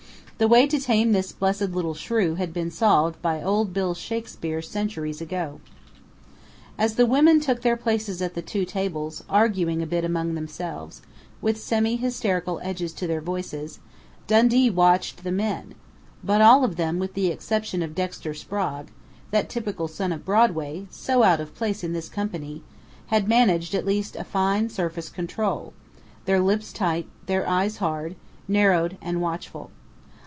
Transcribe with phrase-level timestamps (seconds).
[0.37, 4.59] The way to tame this blessed little shrew had been solved by old Bill Shakespeare
[4.59, 5.61] centuries ago....
[6.79, 11.03] As the women took their places at the two tables, arguing a bit among themselves,
[11.41, 13.77] with semi hysterical edges to their voices,
[14.25, 15.75] Dundee watched the men,
[16.23, 18.87] but all of them, with the exception of Dexter Sprague
[19.29, 22.63] that typical son of Broadway, so out of place in this company
[23.13, 25.71] had managed at least a fine surface control,
[26.25, 28.15] their lips tight, their eyes hard,
[28.47, 29.69] narrowed and watchful.